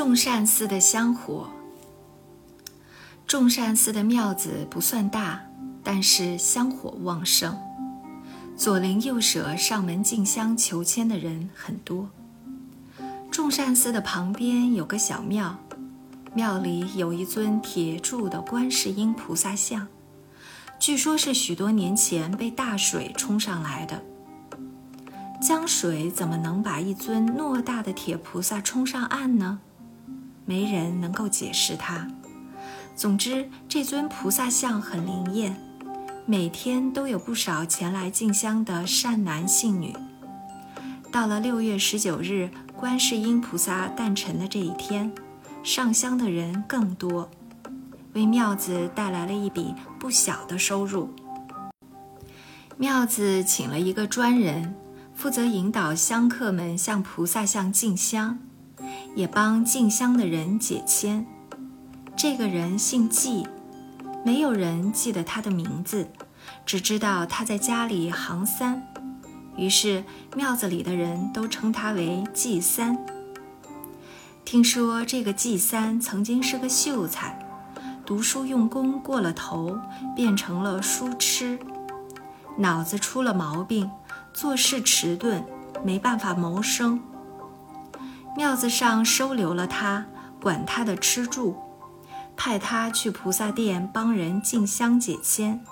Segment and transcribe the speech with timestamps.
[0.00, 1.50] 众善寺的香火。
[3.26, 5.42] 众善寺的庙子不算大，
[5.84, 7.54] 但是香火旺盛，
[8.56, 12.08] 左邻右舍上门进香求签的人很多。
[13.30, 15.58] 众善寺的旁边有个小庙，
[16.32, 19.86] 庙里有一尊铁铸的观世音菩萨像，
[20.78, 24.02] 据说是许多年前被大水冲上来的。
[25.42, 29.60] 江水怎么能把一尊偌大的铁菩萨冲上岸呢？
[30.50, 32.08] 没人能够解释它。
[32.96, 35.56] 总之，这尊菩萨像很灵验，
[36.26, 39.94] 每天都有不少前来进香的善男信女。
[41.12, 45.12] 到了六月十九日，观世音菩萨诞辰的这一天，
[45.62, 47.30] 上香的人更多，
[48.14, 51.14] 为庙子带来了一笔不小的收入。
[52.76, 54.74] 庙子请了一个专人。
[55.12, 58.38] 负责引导香客们向菩萨像敬香，
[59.14, 61.26] 也帮进香的人解签。
[62.16, 63.46] 这个人姓季，
[64.24, 66.08] 没有人记得他的名字，
[66.66, 68.82] 只知道他在家里行三，
[69.56, 70.04] 于是
[70.36, 72.98] 庙子里的人都称他为季三。
[74.44, 77.38] 听说这个季三曾经是个秀才，
[78.04, 79.78] 读书用功过了头，
[80.14, 81.58] 变成了书痴，
[82.58, 83.90] 脑子出了毛病。
[84.32, 85.44] 做事迟钝，
[85.84, 87.00] 没办法谋生。
[88.36, 90.06] 庙子上收留了他，
[90.40, 91.56] 管他的吃住，
[92.36, 95.64] 派他去菩萨殿帮人进香解签。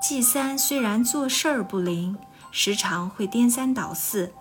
[0.00, 2.16] 季三虽然做事儿不灵，
[2.50, 4.32] 时常会颠三倒四，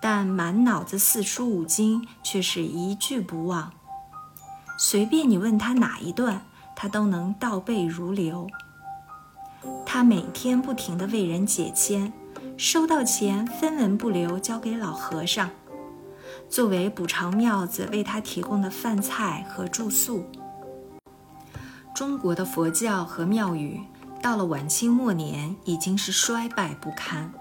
[0.00, 3.72] 但满脑子四书五经却是一句不忘。
[4.78, 6.42] 随便你问他哪一段，
[6.76, 8.46] 他都能倒背如流。
[9.84, 12.12] 他每天不停地为人解签。
[12.56, 15.50] 收到钱分文不留，交给老和尚，
[16.50, 20.28] 作为补偿庙子为他提供的饭菜和住宿。
[21.94, 23.80] 中国的佛教和庙宇
[24.20, 27.32] 到了晚清末年已经是衰败不堪。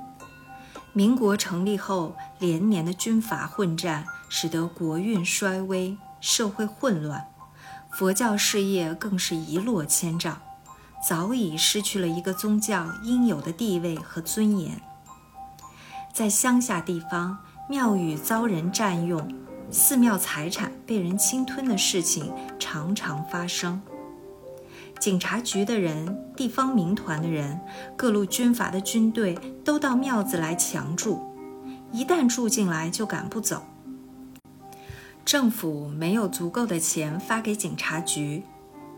[0.93, 7.25] 民国成立后，连年的军阀混战使得国运衰微，社会混乱，
[7.89, 10.39] 佛教事业更是一落千丈，
[11.07, 14.79] 早已失去了一个宗教应有的地位和尊严。
[16.11, 17.37] 在乡下地方，
[17.69, 19.23] 庙宇遭人占用，
[19.69, 23.79] 寺庙财产被人侵吞的事情常常发生。
[24.99, 27.59] 警察局的人、地方民团的人、
[27.95, 31.19] 各路军阀的军队都到庙子来强住，
[31.91, 33.61] 一旦住进来就赶不走。
[35.23, 38.41] 政府没有足够的钱发给警察局，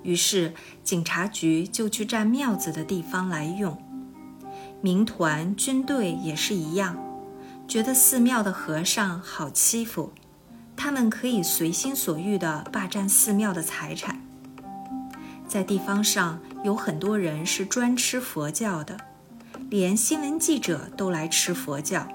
[0.01, 3.77] 于是警察局就去占庙子的地方来用。
[4.79, 6.97] 民团、军队也是一样，
[7.71, 10.11] 觉得寺庙的和尚好欺负，
[10.75, 14.21] 他们可以随心所欲地霸占寺庙的财产。
[15.47, 18.97] 在地方上有很多人是专吃佛教的，
[19.69, 22.05] 连新闻记者都来吃佛教。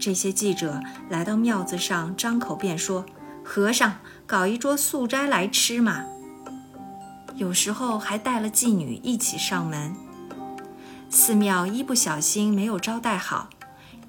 [0.00, 0.80] 这些记者
[1.10, 3.04] 来到庙子上，张口便说
[3.44, 3.96] ：“和尚，
[4.26, 6.02] 搞一桌素斋来吃嘛。”
[7.36, 9.94] 有时候还带了妓女一起上门。
[11.10, 13.50] 寺庙一不小心没有招待好，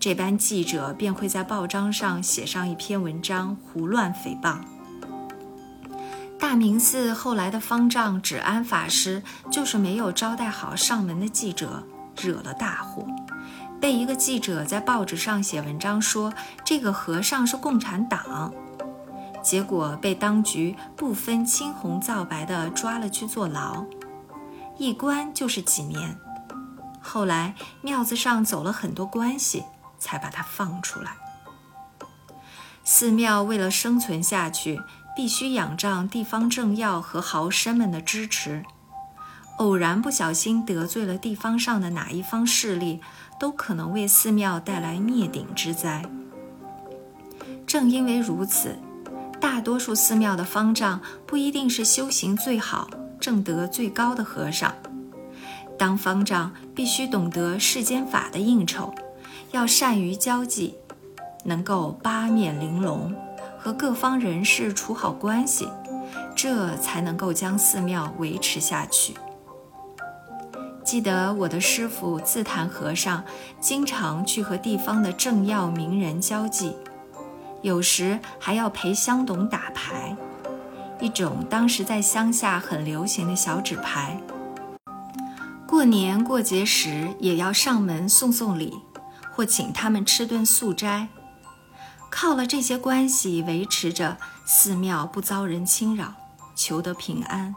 [0.04, 4.58] 这班记者便会在报章上写上一篇文章，胡乱诽谤。
[6.38, 11.82] 大明寺后来的方丈止安法师就是没有招待好上门的记者，
[12.22, 13.08] 惹了大祸，
[13.80, 16.34] 被一个记者在报纸上写文章说
[16.66, 18.54] 这个和尚是共产党，
[19.42, 23.86] 结果被当局不分青红皂白的抓了去坐牢，
[24.78, 26.20] 一关就是几年。
[27.00, 29.64] 后来庙子上走了很多关系，
[30.04, 31.12] 才把他放出来。
[32.84, 34.82] 寺庙为了生存下去，
[35.16, 38.64] 必须仰仗地方政要和豪绅们的支持。
[39.58, 43.00] 偶然不小心得罪了地方上的哪一方势力，
[43.40, 46.04] 都可能为寺庙带来灭顶之灾。
[47.66, 48.78] 正因为如此，
[49.40, 52.90] 大多数寺庙的方丈不一定是修行最好、
[53.20, 54.74] 正德最高的和尚。
[55.78, 58.94] 当方丈必须懂得世间法的应酬，
[59.54, 60.74] 要善于交际，
[61.46, 63.14] 能够八面玲珑，
[63.60, 65.70] 和各方人士处好关系，
[66.36, 69.14] 这才能够将寺庙维持下去。
[70.84, 73.24] 记得我的师父自坛和尚
[73.60, 76.76] 经常去和地方的政要名人交际，
[77.62, 80.18] 有时还要陪乡董打牌，
[81.00, 84.20] 一种当时在乡下很流行的小纸牌。
[85.68, 88.74] 过年过节时也要上门送送礼，
[89.34, 91.08] 或请他们吃顿素斋。
[92.10, 96.14] 靠了这些关系维持着寺庙不遭人侵扰，
[96.56, 97.56] 求得平安。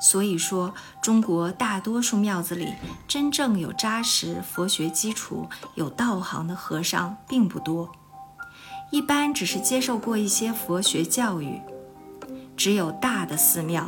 [0.00, 2.74] 所以说，中国大多数庙子里
[3.08, 7.90] 真正有扎实佛学基础、有道行的和尚并不多，
[8.90, 11.60] 一般只是接受过一些佛学教育。
[12.56, 13.86] 只有大的寺庙，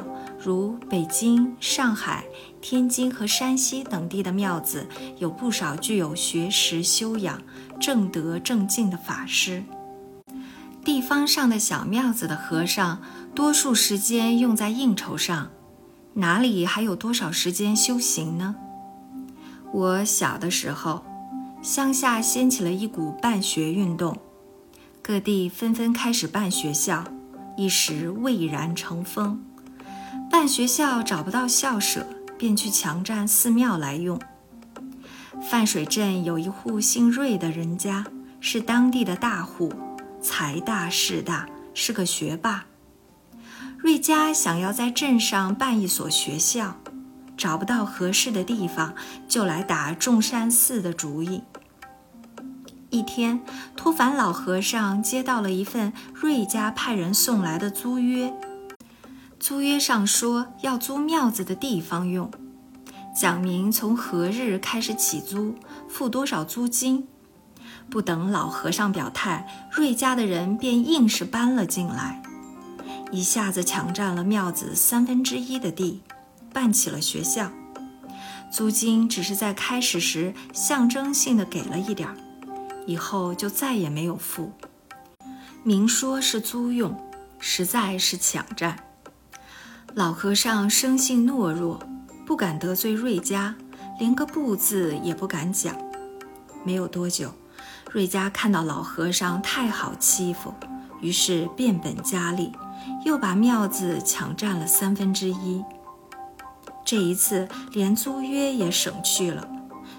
[0.48, 2.24] 如北京、上海、
[2.62, 4.86] 天津和山西等地的庙子，
[5.18, 7.42] 有不少具有学识修养、
[7.78, 9.62] 正德正静的法师。
[10.82, 13.02] 地方上的小庙子的和尚，
[13.34, 15.50] 多数时间用在应酬上。
[16.14, 18.56] 哪里还有多少时间修行呢？
[19.70, 21.04] 我小的时候，
[21.60, 24.16] 乡下掀起了一股办学运动，
[25.02, 27.04] 各地纷纷开始办学校，
[27.58, 29.44] 一时蔚然成风。
[30.38, 32.06] 办学校找不到校舍，
[32.38, 34.16] 便去强占寺庙来用。
[35.42, 38.04] 范水镇有一户姓瑞的人家，
[38.38, 39.72] 是当地的大户，
[40.22, 42.66] 财大势大，是个学霸。
[43.78, 46.76] 瑞家想要在镇上办一所学校，
[47.36, 48.94] 找不到合适的地方，
[49.26, 51.42] 就来打众山寺的主意。
[52.90, 53.40] 一天，
[53.74, 58.32] 托凡老和尚接到了一份瑞家派人送来的租约，
[59.40, 62.30] 租约上说要租庙子的地方用，
[63.16, 65.54] 讲明从何日开始起租，
[65.88, 67.06] 付多少租金。
[67.88, 72.22] 不等老和尚表态，瑞家的人便硬是搬了进来。
[73.10, 76.02] 一下子抢占了庙子三分之一的地，
[76.52, 77.50] 办起了学校。
[78.50, 82.16] 租金只是在开始时象征性的给了一点儿，
[82.86, 84.52] 以后就再也没有付。
[85.62, 86.94] 明说是租用，
[87.38, 88.76] 实在是抢占。
[89.98, 91.76] 老和尚生性懦弱，
[92.24, 93.56] 不敢得罪瑞家，
[93.98, 95.74] 连个不字也不敢讲。
[96.62, 97.32] 没有多久，
[97.90, 100.54] 瑞家看到老和尚太好欺负，
[101.00, 102.52] 于是变本加厉。
[103.04, 105.64] 又把庙子抢占了三分之一。
[106.84, 109.48] 这一次连租约也省去了，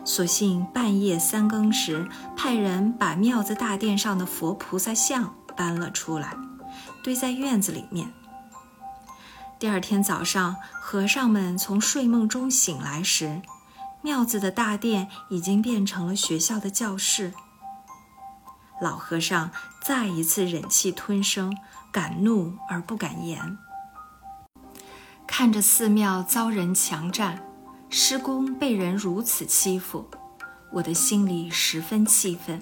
[0.06, 2.08] 索性半夜三更时
[2.38, 6.34] 派人把庙子大殿上的佛菩萨像搬了出来，
[7.04, 8.10] 堆在院子里面。
[9.60, 13.42] 第二天早上，和尚们从睡梦中醒来时，
[14.02, 17.34] 庙子的大殿已经变成了学校的教室。
[18.82, 19.52] 老和尚
[19.84, 21.56] 再一次忍气吞声。
[21.92, 23.58] 敢怒而不敢言，
[25.26, 27.42] 看着寺庙遭人强占，
[27.90, 30.08] 施工被人如此欺负，
[30.72, 32.62] 我的心里十分气愤。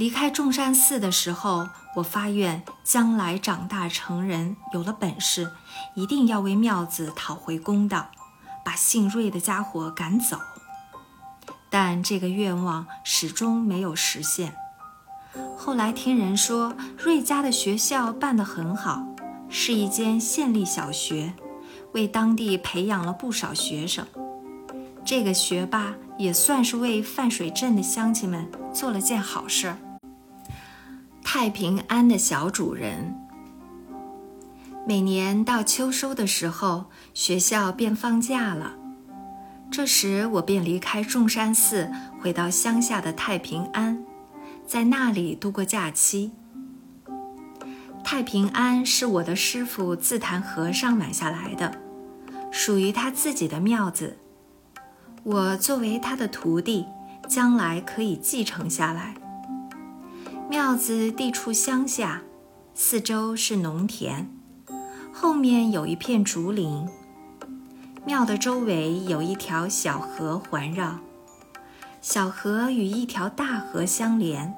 [0.00, 5.52] 离开众山寺的时候，我发愿将来长大成人，有了本事，
[5.94, 8.08] 一定要为庙子讨回公道，
[8.64, 10.38] 把姓瑞的家伙赶走。
[11.68, 14.56] 但这个愿望始终没有实现。
[15.54, 19.04] 后来听人说，瑞家的学校办得很好，
[19.50, 21.34] 是一间县立小学，
[21.92, 24.06] 为当地培养了不少学生。
[25.04, 29.76] 这个学霸也算是为范水镇的乡亲们做了件好事。
[31.22, 33.14] 太平庵的小主人，
[34.86, 38.74] 每年到秋收的时候，学校便放假了，
[39.70, 41.90] 这时我便离开众山寺，
[42.20, 44.04] 回到乡下的太平庵。
[44.66, 46.32] 在那里度过假期。
[48.04, 51.78] 太平庵是我的师傅自坛和尚买下来的，
[52.50, 54.18] 属于他自己的庙子。
[55.22, 56.86] 我作为他的徒弟，
[57.28, 59.14] 将来可以继承下来。
[60.50, 62.22] 庙子地处乡下，
[62.74, 64.28] 四周是农田，
[65.12, 66.88] 后面有一片竹林。
[68.04, 70.98] 庙的周围有一条小河环绕。
[72.02, 74.52] 小河与一条大河相连。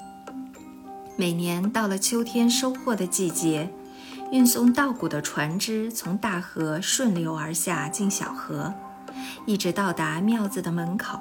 [1.14, 3.70] 每年到了秋天收获的季节，
[4.30, 8.72] 运送稻谷的船只从大河顺流而下进小河，
[9.44, 11.20] 一直到达庙子的门口。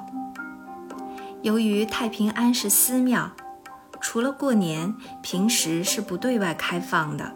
[1.42, 3.30] 由于太平庵是寺庙，
[4.02, 7.32] 除了过年，平时是不对外开放的。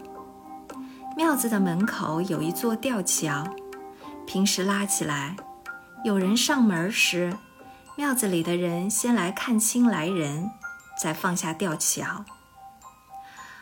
[1.16, 3.46] 庙子的门口有一座吊桥，
[4.26, 5.36] 平时拉起来，
[6.04, 7.34] 有人上门时。
[7.96, 10.50] 庙子里的人先来看清来人，
[11.00, 12.26] 再放下吊桥。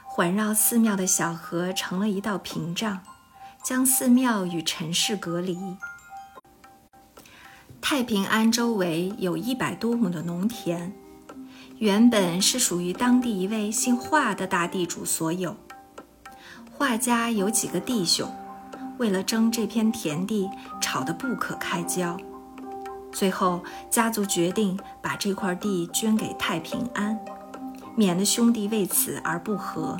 [0.02, 3.00] 环绕寺庙的小河成了一道屏障，
[3.62, 5.76] 将寺庙与尘世隔离。
[7.80, 10.92] 太平庵周围有一百多亩的农田，
[11.78, 15.56] 原本是属于当地一位姓华的大地主所有。
[16.70, 18.32] 华家有几个弟兄，
[18.98, 20.48] 为了争这片田地，
[20.80, 22.16] 吵得不可开交。
[23.12, 27.18] 最后，家族决定把这块地捐给太平庵，
[27.96, 29.98] 免得兄弟为此而不和。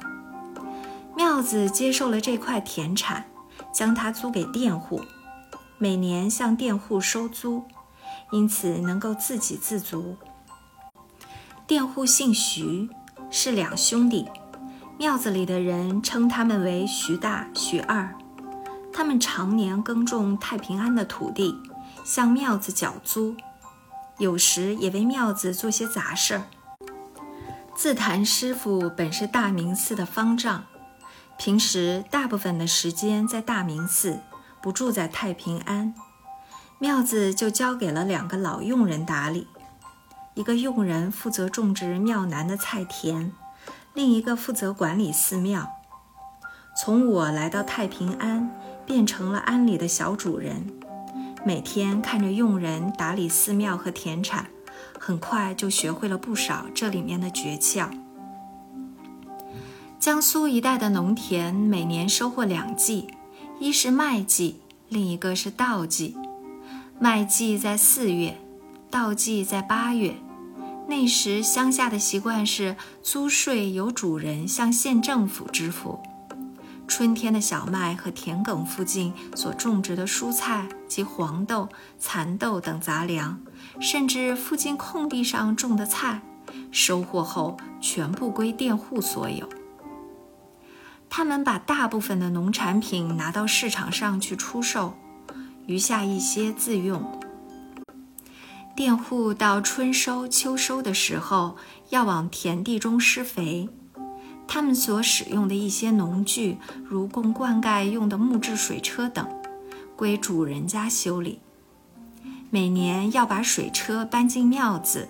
[1.17, 3.25] 庙子接受了这块田产，
[3.73, 5.01] 将它租给佃户，
[5.79, 7.65] 每年向佃户收租，
[8.31, 10.17] 因此能够自给自足。
[11.67, 12.91] 佃户姓徐，
[13.31, 14.29] 是两兄弟，
[14.99, 18.15] 庙子里的人称他们为徐大、徐二。
[18.93, 21.59] 他们常年耕种太平安的土地，
[22.05, 23.35] 向庙子缴租，
[24.19, 26.43] 有时也为庙子做些杂事儿。
[27.75, 30.65] 自坛师傅本是大明寺的方丈，
[31.39, 34.21] 平时大部分的时间在大明寺，
[34.63, 35.95] 不住在太平安。
[36.79, 39.49] 庙子就交给了两个老佣人打理，
[40.35, 43.33] 一个佣人负责种植庙南的菜田，
[43.95, 45.71] 另一个负责管理寺庙。
[46.77, 48.51] 从我来到太平安。
[48.87, 50.67] 变成了庵里的小主人，
[51.43, 54.49] 每天看着佣人打理寺庙和田产，
[55.01, 57.89] 很快就学会了不少这里面的诀窍。
[59.99, 63.09] 江苏一带的农田每年收获两季，
[63.59, 64.61] 一是麦季，
[64.91, 66.15] 另一个是稻季。
[66.99, 68.37] 麦季在四月，
[68.91, 70.15] 稻季在八月。
[70.87, 75.99] 那时乡下的习惯是租税由主人向县政府支付。
[76.87, 83.41] 春天的小麦和田埂附近所种植的蔬菜及黄豆、蚕豆等杂粮，
[83.81, 86.21] 甚至附近空地上种的菜，
[86.71, 89.49] 收获后全部归佃户所有。
[91.09, 94.95] 他们把大部分的农产品拿到市场上去出售，
[95.67, 97.03] 余下一些自用。
[98.77, 101.57] 佃户到春收、秋收的时候，
[101.91, 103.69] 要往田地中施肥。
[104.49, 109.25] 他们所使用的一些农具，如供灌溉用的木质水车等，
[109.95, 111.39] 归主人家修理。
[112.51, 115.09] 每年要把水车搬进庙子，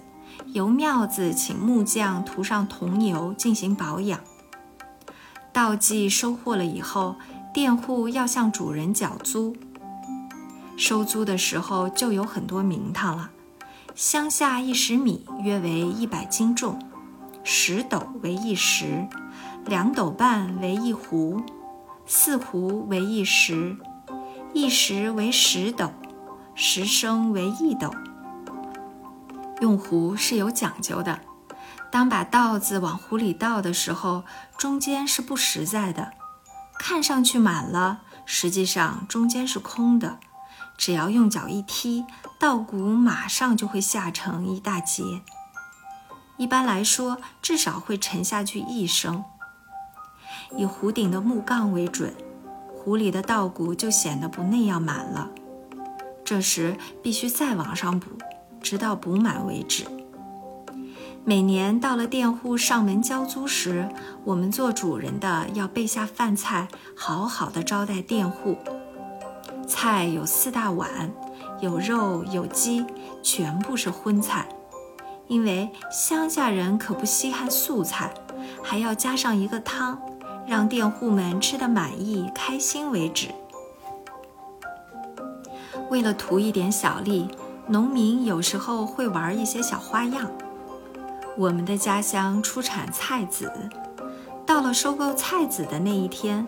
[0.53, 4.21] 由庙子请木匠涂上桐油进行保养。
[5.55, 7.17] 稻季收获了以后，
[7.55, 9.57] 佃户要向主人缴租。
[10.77, 13.31] 收租的时候就有很多名堂了。
[13.95, 16.81] 乡下一石米约为一百斤重，
[17.45, 19.07] 十斗为一石。
[19.67, 21.41] 两斗半为一斛，
[22.05, 23.77] 四斛为一石，
[24.53, 25.93] 一石为十斗，
[26.57, 27.95] 十升为一斗。
[29.61, 31.21] 用壶是有讲究的，
[31.93, 34.25] 当把稻子往壶里倒的时候，
[34.59, 36.11] 中间是不实在的，
[36.81, 40.19] 看上去满了，实际上中间是空的。
[40.77, 42.05] 只要用脚一踢，
[42.45, 45.23] 稻谷马上就会下成一大截。
[46.37, 49.25] 一般来说，至少会沉下去一升。
[50.55, 52.15] 以壶顶的木杠为准，
[52.77, 55.31] 壶里的稻谷就显得不那样满了。
[56.23, 58.11] 这时必须再往上补，
[58.61, 59.87] 直到补满为止。
[61.25, 63.89] 每年到了佃户上门交租时，
[64.23, 68.59] 我们做主人的要备下饭菜，好好的招待佃户。
[69.67, 71.11] 菜有四大碗，
[71.61, 72.85] 有肉有鸡，
[73.23, 74.47] 全部是荤菜，
[75.29, 78.13] 因为乡下人可不稀罕素菜，
[78.63, 79.99] 还要加上一个汤。
[80.47, 83.29] 让佃户们吃得满意、开心为止。
[85.89, 87.27] 为了图一点小利，
[87.67, 90.31] 农民有时候会玩一些小花样。
[91.39, 93.51] 我们的家乡出产菜籽，
[94.45, 96.47] 到了收购菜籽的那一天，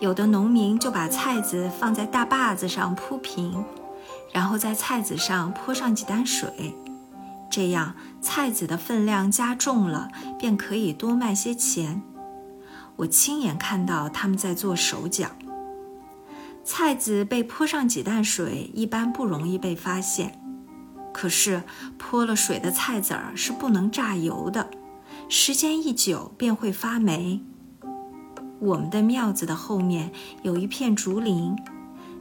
[0.00, 3.64] 有的农民就把菜籽放在大坝子上铺平，
[4.32, 6.74] 然后在菜籽上泼上几担水，
[7.50, 12.02] 这样菜籽的分量加重了，便可以多卖些钱。
[12.96, 15.30] 我亲眼看到他们在做手脚。
[16.64, 20.38] 菜籽被泼上几担水，一般不容易被发现。
[21.12, 21.62] 可是
[21.96, 24.68] 泼了水的菜籽儿是不能榨油的，
[25.28, 27.40] 时间一久便会发霉。
[28.60, 30.12] 我们的庙子的后面
[30.42, 31.56] 有一片竹林，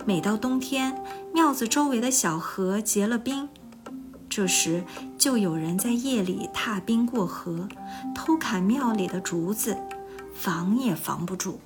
[0.08, 3.50] 每到冬天，庙子周围的小河结了冰，
[4.30, 4.86] 这时
[5.18, 7.68] 就有人在夜里踏冰过河，
[8.16, 9.76] 偷砍庙里的竹子。
[10.34, 11.60] 防也防不住。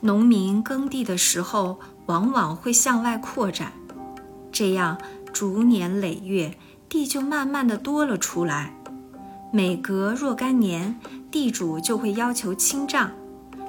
[0.00, 3.72] 农民耕地的时候，往往会向外扩展，
[4.50, 4.96] 这样
[5.30, 6.56] 逐年累月，
[6.88, 8.74] 地就慢慢的多了出来。
[9.52, 10.98] 每隔若干年，
[11.30, 13.10] 地主就会要求清丈，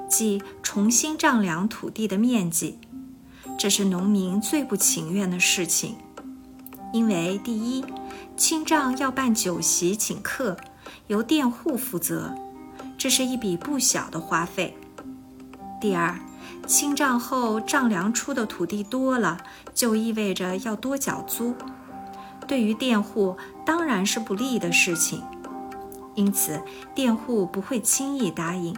[0.08, 2.78] 即重新丈量土地的面积。
[3.60, 5.94] 这是农民最不情愿的事情，
[6.94, 7.84] 因为第一，
[8.34, 10.56] 清账要办酒席请客，
[11.08, 12.34] 由佃户负责。
[12.96, 14.74] 这是一笔不小的花费。
[15.78, 16.18] 第二，
[16.66, 19.36] 清账后丈量出的土地多了，
[19.74, 21.54] 就意味着要多缴租，
[22.48, 23.36] 对于佃户
[23.66, 25.22] 当然是不利的事情，
[26.14, 26.62] 因此
[26.94, 28.74] 佃户不会轻易答应。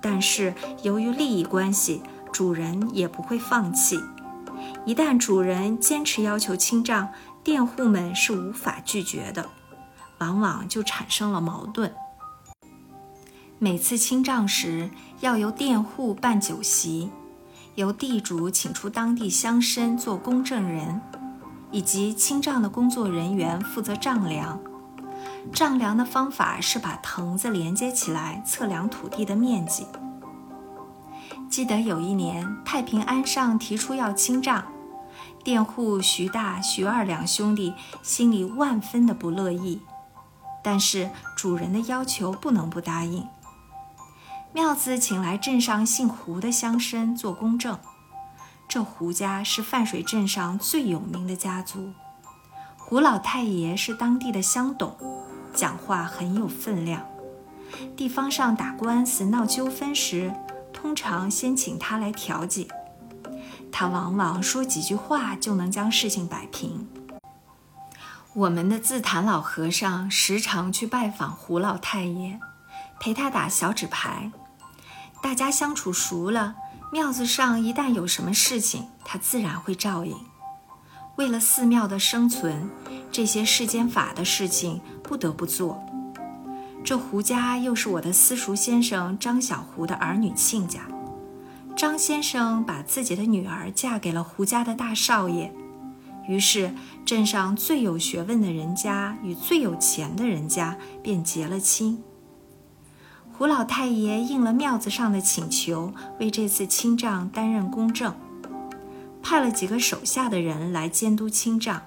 [0.00, 2.00] 但是由于利益关系，
[2.32, 4.00] 主人也不会放弃。
[4.84, 7.08] 一旦主人坚持要求清账，
[7.44, 9.48] 佃户们是无法拒绝的，
[10.18, 11.92] 往往就产生了矛盾。
[13.58, 17.10] 每次清账时，要由佃户办酒席，
[17.76, 21.00] 由地主请出当地乡绅做公证人，
[21.70, 24.60] 以及清账的工作人员负责丈量。
[25.52, 29.86] 丈量的方法是把藤子连接起来测量土地的面积。
[31.52, 34.64] 记得有一年太平安上提出要清账，
[35.44, 39.82] 佃户徐大、徐二两兄弟心里万分的不乐意，
[40.64, 43.28] 但是主人的要求不能不答应。
[44.54, 47.78] 庙子请来镇上姓胡的乡绅做公证，
[48.66, 51.92] 这胡家是泛水镇上最有名的家族，
[52.78, 54.96] 胡老太爷是当地的乡董。
[55.52, 57.06] 讲话很有分量，
[57.94, 60.32] 地方上打官司闹纠纷时，
[60.82, 62.66] 通常先请他来调解。
[63.70, 66.88] 他往往说几句话就能将事情摆平。
[68.34, 72.40] 我们的自坛老和尚时常去拜访胡老太爷，
[72.98, 74.32] 陪他打小纸牌。
[75.22, 76.56] 大家相处熟了，
[76.90, 80.16] 庙子上一旦有什么事情，他自然会照应。
[81.16, 82.68] 为了寺庙的生存，
[83.12, 84.80] 这些世间法的事情。
[85.02, 85.78] 不得不做。
[86.92, 90.82] 这胡家又是我的私塾先生张小胡的儿女亲家。
[91.74, 95.50] 张先生把自己的女儿嫁给了胡家的大少爷，
[96.28, 96.74] 于是
[97.06, 102.02] 镇上最有学问的人家与最有钱的人家便结了亲。
[103.32, 108.14] 胡老太爷应了庙子上的请求，为这次清账担任公证，
[109.22, 111.80] 派了几个手下的人来监督清账。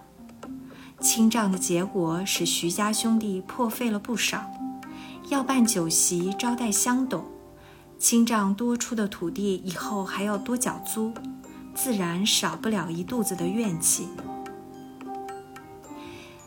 [1.00, 4.44] 清账的结果使徐家兄弟破费了不少，
[5.30, 7.26] 要办酒席招待乡董，
[7.98, 11.12] 清账多出的土地以后还要多缴租，
[11.74, 14.08] 自然少不了一肚子的怨气。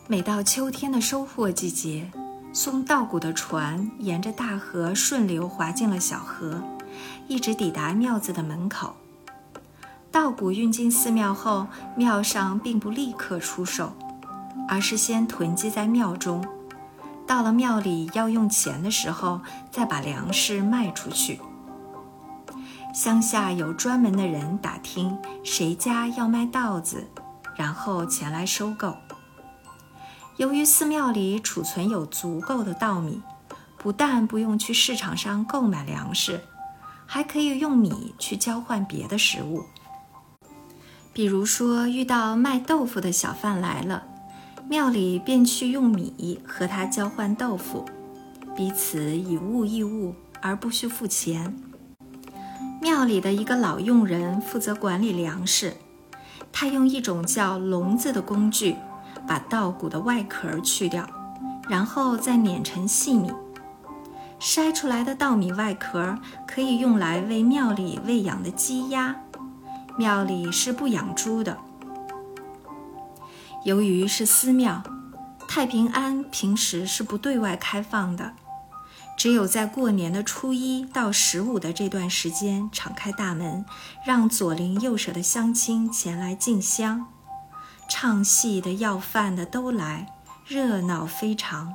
[0.07, 2.11] 每到秋天的收获季节，
[2.53, 6.62] 送稻谷的船沿着大河顺流划进了小河，
[7.27, 8.95] 一直抵达庙子的门口。
[10.11, 13.93] 稻谷运进寺庙后，庙上并不立刻出售。
[14.71, 16.45] 而是先囤积在庙中，
[17.29, 21.38] 到了庙里要用钱的时候，再把粮食卖出去。
[22.95, 27.07] 乡下有专门的人打听谁家要卖稻子，
[27.55, 28.97] 然后前来收购。
[30.38, 33.23] 由于寺庙里储存有足够的稻米，
[33.77, 36.41] 不但不用去市场上购买粮食，
[37.05, 39.62] 还可以用米去交换别的食物。
[41.12, 44.05] 比如说，遇到卖豆腐的小贩来了。
[44.69, 47.87] 庙里便去用米和他交换豆腐，
[48.55, 51.57] 彼此以物易物，而不需付钱。
[52.83, 55.73] 庙里的一个老佣人负责管理粮食，
[56.53, 58.77] 他用一种叫笼子的工具，
[59.27, 61.09] 把稻谷的外壳去掉，
[61.67, 63.33] 然后再碾成细米。
[64.39, 69.17] 筛出来的稻米外壳可以用来为庙里喂养的鸡鸭。
[69.97, 71.57] 庙里是不养猪的。
[73.69, 74.83] 由于是寺庙，
[75.47, 78.33] 太平庵平时是不对外开放的，
[79.15, 83.67] 只有在过年的初一到十五的这段时间敞开大门，
[84.07, 87.09] 让左邻右舍的乡亲前来进香，
[87.91, 90.07] 唱戏的、要饭的都来，
[90.47, 91.75] 热闹非常，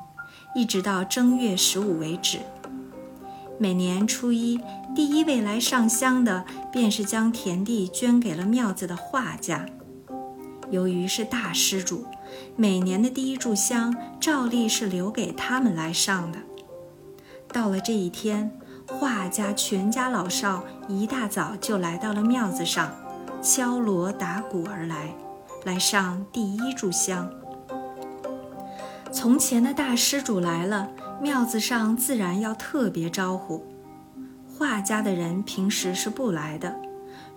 [0.55, 2.39] 一直到正月十五为止。
[3.59, 4.59] 每年初一，
[4.95, 9.67] 第一位来上香的，便是将田地捐给了庙子的画家。
[10.73, 12.03] 由于是大施主，
[12.55, 16.39] 每年的第一炷香照例是留给他们来上的。
[17.49, 18.49] 到了这一天，
[18.87, 22.91] 画家全家老少一大早就来到了庙子上，
[23.39, 25.13] 敲锣打鼓而来，
[25.63, 27.29] 来上第一炷香。
[29.11, 30.89] 从前的大施主来了，
[31.21, 33.63] 庙子上自然要特别招呼。
[34.57, 36.75] 画家的人平时是不来的。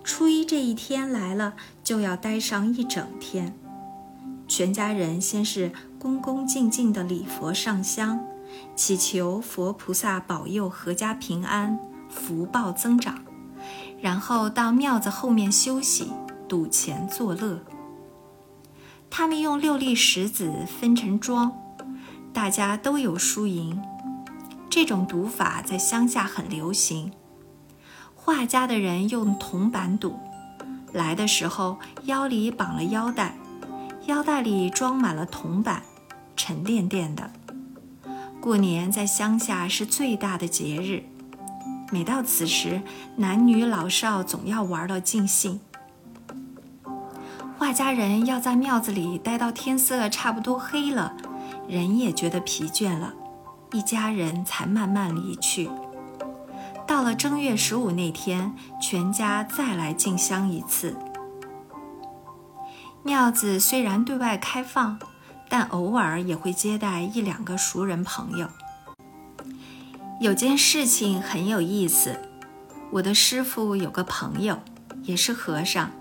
[0.07, 3.53] 初一这一天来了，就要待上一整天。
[4.47, 8.17] 全家人先是恭恭敬敬地礼佛上香，
[8.73, 11.77] 祈求佛菩萨保佑阖家平安、
[12.09, 13.19] 福报增长，
[13.99, 16.09] 然后到庙子后面休息、
[16.47, 17.59] 赌钱作乐。
[19.09, 21.51] 他们用六粒石子分成庄，
[22.31, 23.83] 大家都有输赢。
[24.69, 27.11] 这种赌法在乡下很流行。
[28.27, 30.19] 画家的人用铜板赌，
[30.91, 33.37] 来的时候腰里绑了腰带，
[34.07, 35.81] 腰带里装满了铜板，
[36.35, 37.31] 沉甸甸的。
[38.41, 41.05] 过年在乡下是最大的节日，
[41.89, 42.81] 每到此时，
[43.15, 45.61] 男女老少总要玩到尽兴。
[47.57, 51.15] 画家人要在庙子里待到天色差不多黑了，
[51.69, 53.13] 人也觉得疲倦了，
[53.71, 55.69] 一家人才慢慢离去。
[56.87, 60.95] 到了正月十五那天，全家再来进香一次。
[63.03, 64.97] 庙子虽然对外开放，
[65.49, 68.47] 但偶尔也会接待一两个熟人朋友。
[70.21, 72.19] 有件事情很有意思，
[72.89, 74.57] 我的师傅有个朋友，
[75.03, 75.91] 也是和尚，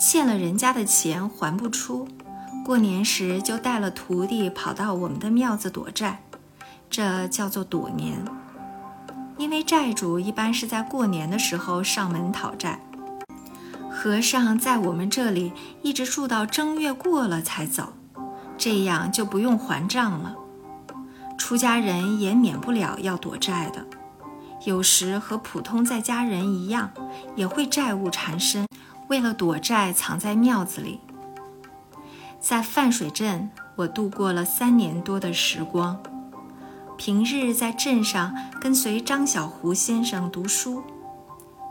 [0.00, 2.08] 欠了人家的钱还不出，
[2.64, 6.22] 过年时就带了徒弟跑到我们的庙子躲债，
[6.88, 8.24] 这叫做躲年。
[9.38, 12.80] 因为债主一般是在过年的时候上门讨债，
[13.90, 17.92] 和尚在我们这里一直住到正月过了才走，
[18.56, 20.36] 这样就不用还账了。
[21.36, 23.84] 出家人也免不了要躲债的，
[24.64, 26.90] 有时和普通在家人一样，
[27.34, 28.66] 也会债务缠身，
[29.08, 31.00] 为了躲债藏在庙子里。
[32.38, 36.00] 在泛水镇，我度过了三年多的时光。
[36.96, 40.84] 平日在镇上跟随张小胡先生读书，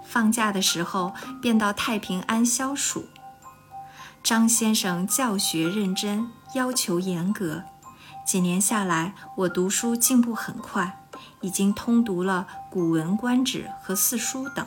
[0.04, 3.06] 放假的时候便到太平庵消暑。
[4.24, 7.64] 张先生教学认真，要求严格，
[8.26, 11.02] 几年下来，我读书进步很快，
[11.40, 14.66] 已经通读了《古文观止》和四书等，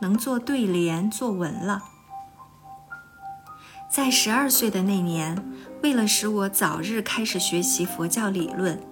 [0.00, 1.82] 能做对联、作文了。
[3.90, 5.44] 在十二岁的那年，
[5.82, 8.82] 为了使我早日开始学习佛教理论。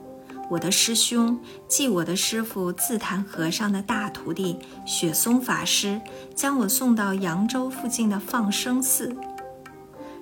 [0.51, 6.01] 我的师兄，即我的师父自坛和尚的大徒弟雪松法师，
[6.35, 9.17] 将我送到扬州附近的放生寺。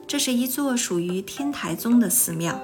[0.06, 2.60] 这是一座属于天台宗的寺庙，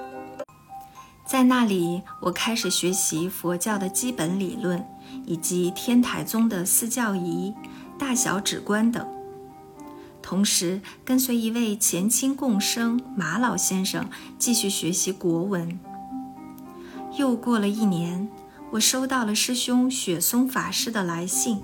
[1.27, 4.85] 在那里，我开始学习佛教的基本理论，
[5.25, 7.51] 以及天台宗的四教仪、
[7.97, 9.03] 大小止观等，
[10.21, 15.79] 同时跟随一位前清共生马老先生继续学习国文。
[17.17, 18.29] 又过了一年，
[18.71, 21.61] 我收到了师兄雪松法师的来信。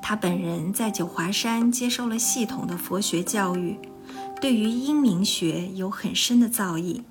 [0.00, 3.78] 他本人在九华山接受了系统的佛学教育，
[4.40, 7.02] 对于阴明学有很深的造诣。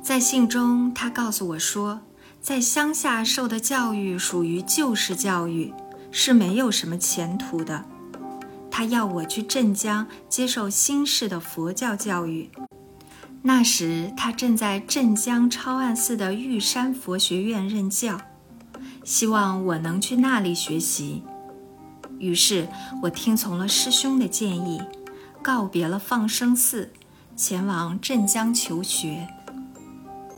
[0.00, 2.00] 在信中，他告诉我说，
[2.40, 5.74] 在乡下受的教育属于旧式教育，
[6.10, 7.84] 是没有什么前途的。
[8.70, 12.48] 他要我去镇江接受新式的佛教教育。
[13.42, 18.20] 那时，他正在镇江超岸寺的玉山佛学院任教，
[19.02, 21.22] 希望我能去那里学习。
[22.18, 22.68] 于是，
[23.02, 24.82] 我听从了师兄的建议，
[25.40, 26.92] 告别了放生寺，
[27.34, 29.26] 前往镇江求学。